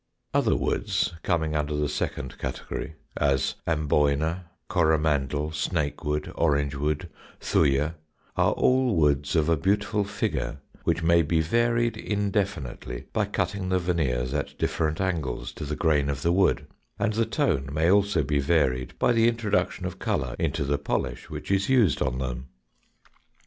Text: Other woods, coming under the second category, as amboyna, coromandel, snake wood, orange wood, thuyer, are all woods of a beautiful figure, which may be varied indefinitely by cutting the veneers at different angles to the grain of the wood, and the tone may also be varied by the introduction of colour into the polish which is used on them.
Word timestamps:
Other 0.33 0.55
woods, 0.55 1.13
coming 1.21 1.55
under 1.55 1.75
the 1.75 1.87
second 1.87 2.39
category, 2.39 2.95
as 3.17 3.53
amboyna, 3.67 4.45
coromandel, 4.67 5.51
snake 5.51 6.03
wood, 6.03 6.31
orange 6.33 6.73
wood, 6.73 7.07
thuyer, 7.39 7.93
are 8.35 8.53
all 8.53 8.95
woods 8.95 9.35
of 9.35 9.47
a 9.47 9.55
beautiful 9.55 10.03
figure, 10.03 10.57
which 10.85 11.03
may 11.03 11.21
be 11.21 11.39
varied 11.39 11.97
indefinitely 11.97 13.03
by 13.13 13.25
cutting 13.25 13.69
the 13.69 13.77
veneers 13.77 14.33
at 14.33 14.57
different 14.57 14.99
angles 14.99 15.51
to 15.53 15.65
the 15.65 15.75
grain 15.75 16.09
of 16.09 16.23
the 16.23 16.33
wood, 16.33 16.65
and 16.97 17.13
the 17.13 17.23
tone 17.27 17.69
may 17.71 17.91
also 17.91 18.23
be 18.23 18.39
varied 18.39 18.97
by 18.97 19.11
the 19.11 19.27
introduction 19.27 19.85
of 19.85 19.99
colour 19.99 20.35
into 20.39 20.63
the 20.63 20.79
polish 20.79 21.29
which 21.29 21.51
is 21.51 21.69
used 21.69 22.01
on 22.01 22.17
them. 22.17 22.47